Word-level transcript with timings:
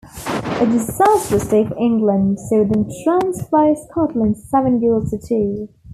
A 0.59 0.65
disastrous 0.65 1.47
day 1.47 1.63
for 1.63 1.77
England 1.77 2.39
saw 2.39 2.63
them 2.65 2.89
trounced 3.03 3.51
by 3.51 3.71
Scotland 3.87 4.35
seven 4.35 4.79
goals 4.79 5.11
to 5.11 5.19
two. 5.19 5.69